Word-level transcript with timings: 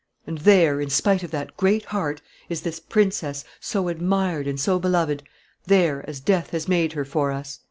And 0.25 0.39
there, 0.39 0.81
in 0.81 0.89
spite 0.89 1.21
of 1.21 1.29
that 1.29 1.55
great 1.57 1.85
heart, 1.85 2.21
is 2.49 2.61
this 2.63 2.79
princess, 2.79 3.45
so 3.59 3.87
admired 3.87 4.47
and 4.47 4.59
so 4.59 4.79
beloved; 4.79 5.21
there, 5.67 6.03
as 6.09 6.19
death 6.19 6.49
has 6.49 6.67
made 6.67 6.93
her 6.93 7.05
for 7.05 7.31
us!" 7.31 7.59